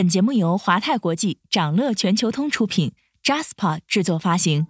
[0.00, 2.90] 本节目由华泰国际、掌乐全球通出品
[3.22, 4.66] ，Jaspa 制作发行。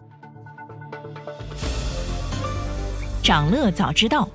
[3.23, 4.29] 掌乐早知道，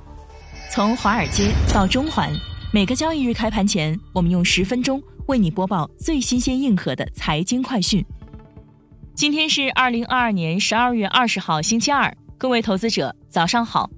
[0.71, 2.31] 从华尔街到中环，
[2.71, 8.01] 每个交易日开盘前，我们用十分钟为你播报最新鲜、硬核的财经快讯。
[9.13, 13.89] 今天是二零二二年十二月二十号，星期二，各位投资者早上好。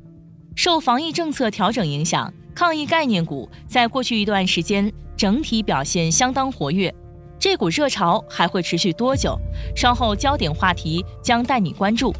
[0.55, 4.91] 受防疫政策调整影响，抗疫概念股在过去一段时间。
[5.15, 6.91] 整体表现相当活跃，
[7.37, 9.39] 这股热潮还会持续多久？
[9.75, 12.11] 稍后焦点话题将带你关注。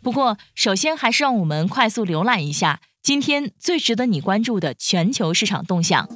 [0.00, 6.08] 不过，首先还是让我们快速浏览一下今天最值得你关注的全球市场动向。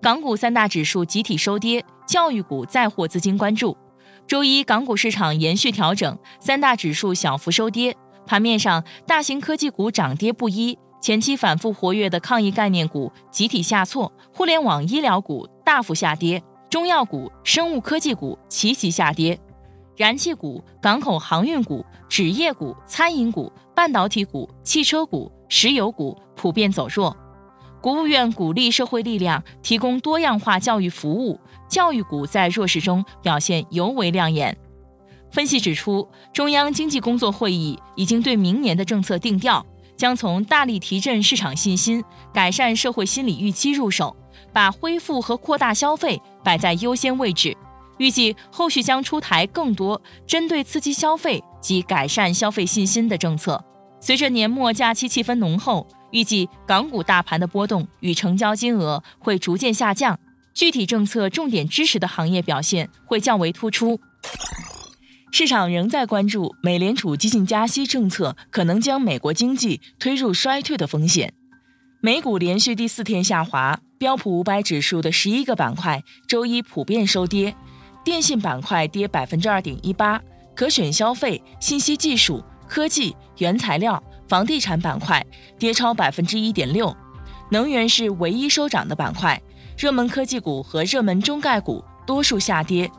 [0.00, 3.76] 港股三大指数集体收跌，教育股再获资金关注。
[4.32, 7.94] 周一港股市场延续调整，三大指数小幅收跌。
[8.24, 19.38] 盘面上，大型科技股涨跌不一，前期反复活跃的抗疫概念股集体下挫，互联网医疗股大幅下跌，中药股、生物科技股齐齐下跌，
[19.98, 27.14] 燃气股、港口航运股、纸业股、餐饮股、半导体股、汽车股、石油股普遍走弱。
[27.82, 31.38] 国务院鼓励社会力量提供多样化教育服务，
[31.68, 34.56] 教育股在弱势中表现尤为亮眼。
[35.32, 39.66] 分析指出，中央经济工作会议已经对明年的政策定调，
[39.96, 44.14] 将从大力提振市场信心、改善社会心理预期入手，
[44.52, 47.56] 把恢复和扩大消费摆在优先位置。
[47.98, 53.64] 预计后续将出台更多针对刺激消费及改善消费信心的政策。
[54.00, 60.18] 随着年末假期气氛浓厚，预计港股大盘的波动与成交金额会逐渐下降，
[60.54, 64.00] 具体政策重点支持的行业表现会较为突出。
[65.32, 71.32] 市场仍在关注美联储激进加息政策可能将美国经济推入衰退的风险。
[72.02, 77.54] 美股连续第四天下滑，标普五百指数的十一个板块周一普遍收跌，
[78.04, 80.20] 电信板块跌百分之二点一八，
[80.54, 85.24] 可选消费、信息技术、科技、原材料、房地产板块
[85.58, 86.94] 跌超百分之一点六，
[87.50, 89.40] 能源是唯一收涨的板块，
[89.76, 92.90] 热门科技股和热门中概股多数下跌。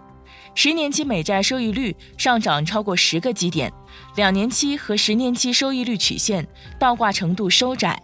[0.56, 3.74] 十年期美债收益率上涨超过十个基点，
[4.16, 6.48] 两年期和十年期收益率曲线
[6.78, 8.00] 倒挂程度收窄。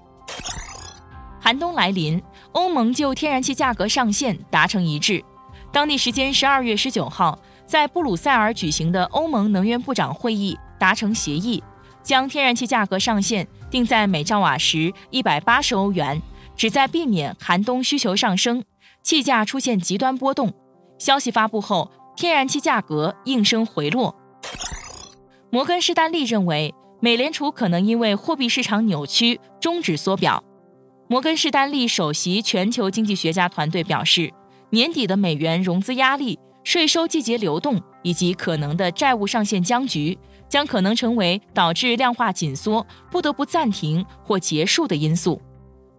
[1.40, 2.22] 寒冬来临，
[2.54, 5.24] 欧盟就天然气价格上限达成一致。
[5.72, 7.38] 当地时间十二月十九号，
[7.68, 11.64] 在布鲁塞尔举行的欧盟能源部长会议达成协议，
[12.04, 16.22] 将天然气价格上限定在每兆瓦时一百八十欧元，
[16.56, 18.64] 旨在避免寒冬需求上升，
[19.04, 20.54] 气价出现极端波动。
[20.98, 21.92] 消息发布后。
[22.16, 24.14] 天然气价格应声回落。
[25.52, 30.44] 摩根士丹利认为，美联储可能因为货币市场扭曲终止缩表。
[31.08, 34.34] 摩根士丹利首席全球经济学家团队表示，
[34.72, 45.42] 年底的美元融资压力、税收季节流动以及可能的债务上限僵局，将可能成为导致量化紧缩不得不暂停或结束的因素。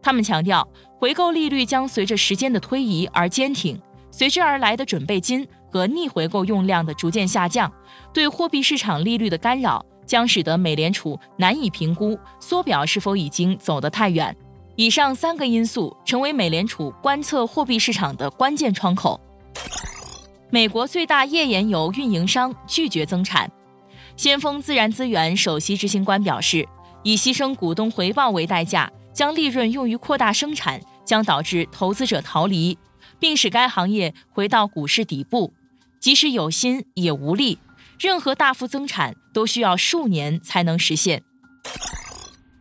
[0.03, 0.69] 他们强调，
[0.99, 5.47] 回购利率将随着时间的推移而坚挺，随之而来的准备金。
[5.73, 7.73] 和逆回购用量的逐渐下降，
[8.13, 14.37] 对货币市场利率的干扰，将使得美联储难以评估缩表是否已经走得太远。
[14.75, 19.21] 以上三个因素成为美联储观测货币市场的关键窗口。
[20.51, 23.49] 美国最大页岩油运营商拒绝增产，
[24.21, 26.69] 先锋自然资源首席执行官表示，
[27.03, 32.77] 以牺牲股东回报为代价，将利润用于扩大生产，将导致投资者逃离，
[33.19, 35.55] 并使该行业回到股市底部。
[35.99, 37.59] 即使有心也无力，
[37.99, 41.23] 任何大幅增产都需要数年才能实现。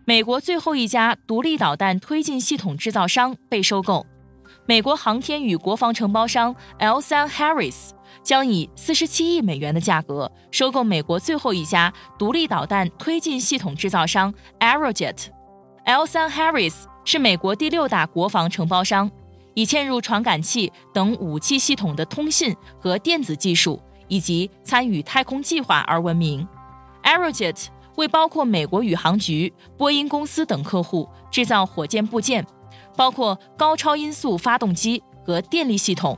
[0.06, 4.08] 美国最后一家独立导弹推进系统制造商被收购，
[4.66, 7.90] 美国航天与国防承包商 L3 Harris
[8.24, 15.28] 将以四十七亿美元的价格收购美国最后一家独立导弹推进系统制造商 Aerojet。
[15.86, 19.10] L3 Harris 是美国第六大国防承包商。
[19.56, 26.48] 以嵌入传感器等武器系统的通信和电子技术，以及参与太空计划而闻名。
[27.04, 27.66] Aerojet
[27.98, 32.46] 为包括美国宇航局、波音公司等客户制造火箭部件，
[32.96, 36.18] 包括高超音速发动机和电力系统。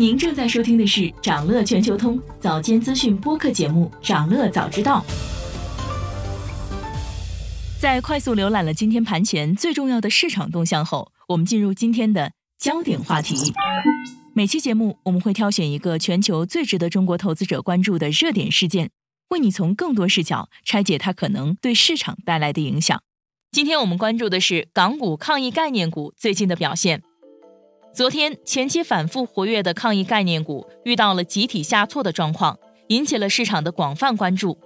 [0.00, 5.04] 您正在收听的是掌乐全球通早间资讯播客节目《掌乐早知道》。
[7.80, 13.52] 在快速浏览了今天盘前最重要的市场动向后，我们进入今天的焦点话题。
[14.34, 18.90] 每期节目我们会挑选一个全球最值得中国投资者关注的热点事件，
[19.30, 23.02] 为你从更多视角拆解它可能对市场带来的影响。
[23.50, 27.02] 今天我们关注的是港股抗疫概念股最近的表现。
[27.98, 32.56] 昨天前期反复活跃的抗疫概念股遇到了集体下挫的状况，
[32.86, 34.56] 引起了市场的广泛关注。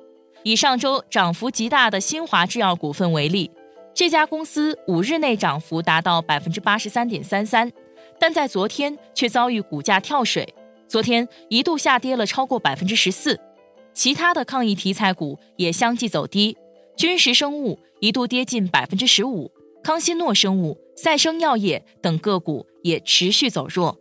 [0.43, 3.50] 以上周涨幅极大的新华制药股份为例，
[3.94, 7.73] 这家公司五日内涨幅达到百分之八十三点三三，
[8.20, 10.55] 但在昨天却遭遇股价跳水，
[10.87, 13.40] 昨天一度下跌了超过百分之十四。
[13.94, 16.58] 其他的抗疫题材股也相继走低，
[16.99, 19.50] 君实生物一度跌近百分之十五，
[19.82, 20.79] 康希诺生物。
[20.94, 23.99] 赛生药业等个股也持续走弱。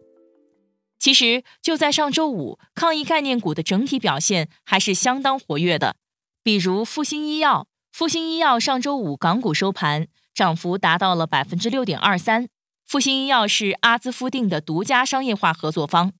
[0.99, 5.95] 其实就在上周五，抗疫概念股的整体表现还是相当活跃的。
[6.43, 12.47] 比如复星医药，复星医药上周五港股收盘涨幅达到了百分之六点二三。
[12.85, 16.11] 复星医药是阿兹夫定的独家商业化合作方，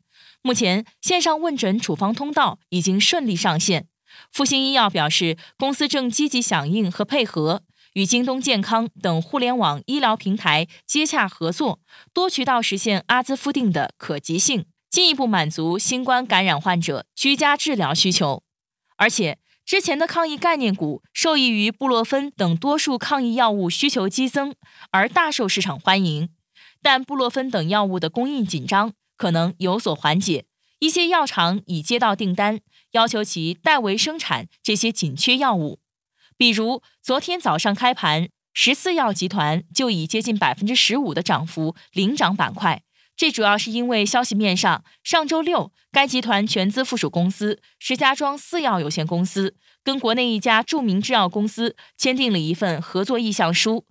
[0.42, 3.88] 目前线上问诊处方通道已经顺利上线。
[4.32, 7.62] 复星医药表示，公司正积极响应和配合。
[7.94, 11.80] 与京东健康等互联网医疗平台接洽合作，
[12.14, 18.44] 多渠道实现阿兹夫定的可及性，进一步满足新冠感染患者居家治疗需求。
[18.96, 24.56] 而且，之前的抗疫概念股受益于布洛芬等多数抗疫药物需求激增，
[24.92, 26.30] 而大受市场欢迎。
[26.82, 30.46] 但布洛芬等药物的供应紧张可能有所缓解，
[30.80, 32.60] 一些药厂已接到订单，
[32.92, 35.80] 要求其代为生产这些紧缺药物。
[36.42, 42.82] 比如昨天早上开盘，十四药集团就以接近百分之十五的涨幅领涨板块。
[43.16, 49.54] 这主要是因为消息面上，上周六该集团全资附属公司石家庄四药有限公司
[49.84, 53.86] 跟国内一家著名制药公司签订了一份合作意向书。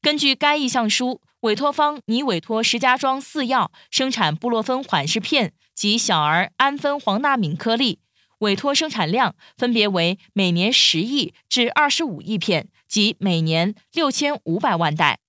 [0.00, 7.98] 根据该意向书，委托方拟委托石家庄四药生产布洛芬缓释片及小儿氨酚黄纳敏颗粒。
[8.38, 15.20] 委托生产量分别为每年十亿至二十五亿片，即每年六千五百万袋。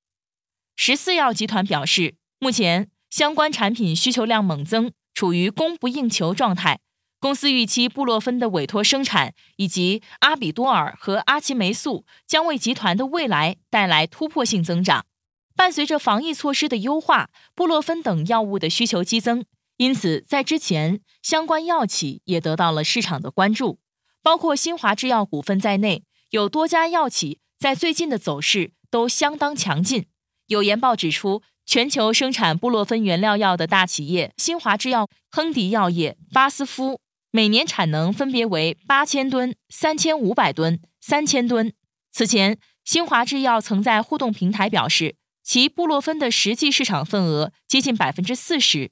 [0.75, 6.79] 十四药集团表示，目前相关产品需求量猛增，处于供不应求状态。
[7.19, 15.03] 公司预期布洛芬的委托生产以及阿比多尔和阿奇霉素将为集团的未来带来突破性增长。
[15.55, 19.45] 伴随着防疫措施的优化，布洛芬等药物的需求激增。
[19.77, 23.79] 因此，在之前，相关药企也得到了市场的关注，
[24.21, 30.07] 包括新华制药股份在内，有多家药企在最近的走势都相当强劲。
[30.47, 36.99] 有研报指出，全球生产布洛芬原料药的大企业新华制药、亨迪药业、巴斯夫，
[37.29, 41.71] 每年产能分别为八千吨、三千五百吨、三千吨。
[42.11, 48.89] 此前，新华制药曾在互动平台表示，其布洛芬的实际市场份额接近百分之四十。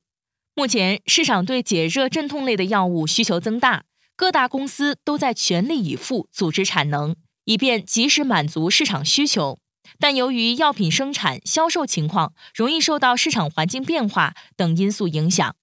[0.58, 3.84] 目前市场对解热镇痛类的药物需求增大，
[4.16, 7.14] 各大公司都在全力以赴组织产能，
[7.44, 9.60] 以便及时满足市场需求。
[10.00, 15.58] 但由于药品生产销售情况容易受到市场环境变化等因素影响，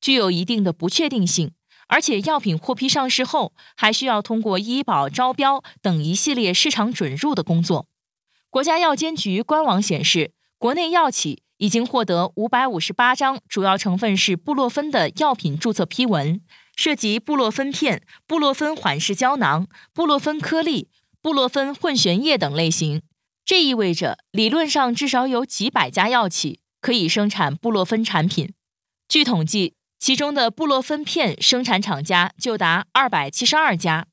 [0.00, 1.50] 具有一定的不确定性。
[1.88, 7.88] 而且药品获批上市后，还需要通过医保招标等一系列市场准入的工作。
[8.48, 11.42] 国家药监局官网显示，国内药企。
[11.58, 16.40] 已经获得五百五十八张主要成分是布洛芬的药品注册批文，
[16.74, 20.88] 涉及布洛芬片、布洛芬缓释胶囊、布洛芬颗粒、
[21.22, 23.02] 布洛芬混悬液等类型。
[23.44, 28.52] 这意味着，理论上至少有几百家药企可以生产布洛芬产品。
[29.08, 34.06] 据统计，其中的布洛芬片生产厂家就达二百七十二家。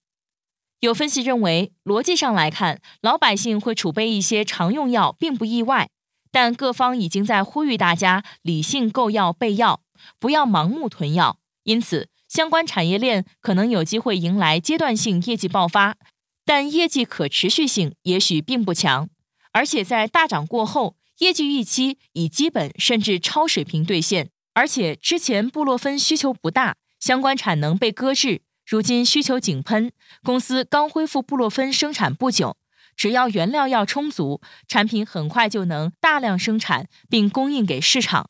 [0.79, 5.89] 有分析认为，逻辑上来看，老百姓会储备一些常用药，并不意外。
[6.33, 9.81] 但各方已经在呼吁大家理性购药备药，
[10.19, 11.37] 不要盲目囤药。
[11.63, 15.95] 因此，相关产业链可能有机会迎来阶段性业绩爆发，
[16.43, 19.07] 但业绩可持续性也许并不强。
[19.51, 24.31] 而且在大涨过后，业绩预期已基本甚至超水平兑现。
[24.55, 29.91] 而且之前布洛芬需求不大，相关产能被搁置，如今需求井喷，
[30.23, 32.57] 公司刚恢复布洛芬生产不久。
[32.95, 38.29] 只要原料药充足，产品很快就能大量生产并供应给市场。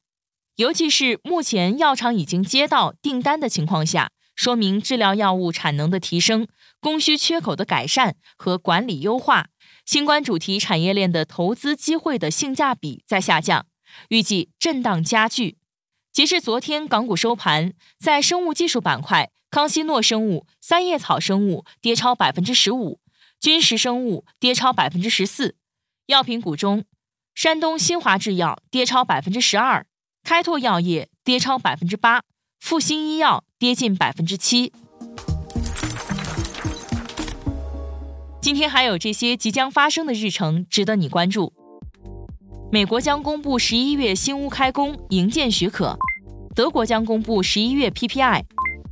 [0.56, 6.48] 尤其是目前药厂已经接到订单的情况下，说明治疗药物产能的提升、
[6.80, 9.48] 供需缺口的改善和管理优化。
[9.86, 13.66] 新冠主题产业链的投资机会的性价比在下降，
[14.10, 15.58] 预计震荡加剧。
[16.12, 23.00] 截至昨天港股收盘，在生物技术板块，康希诺生物、三叶草生物跌超百分之十五，
[23.44, 25.56] 军事生物跌超百分之十四。
[26.06, 26.86] 药品股中，
[27.36, 29.86] 山东新华制药跌超百分之十二，
[30.24, 32.22] 开拓药业跌超百分之八，
[32.62, 34.72] 复星医药跌近百分之七。
[38.42, 41.52] 今天还有这些即将发生的日程值得你关注：
[42.72, 45.98] 美国将公布十一月新屋开工营建许可；
[46.56, 48.46] 德国将公布十一月 PPI。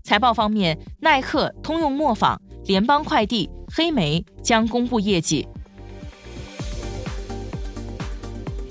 [0.04, 5.48] 财报方面，耐克、通用磨坊、联邦快递、黑莓将公布业绩。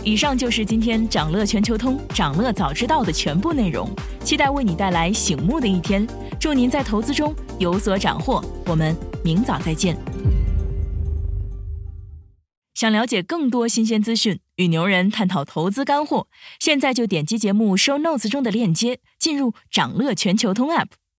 [0.04, 3.88] 以上就是今天掌乐全球通、掌乐早知道的全部内容，
[4.23, 6.07] 期待为你带来醒目的一天。
[6.38, 8.45] 祝您在投资中有所斩获。
[8.66, 9.97] 我们明早再见。
[12.75, 16.28] 想了解更多新鲜资讯，与牛人探讨投资干货，
[16.59, 21.00] 现在就点击节目 show notes 中的链接，进入掌乐全球通 app。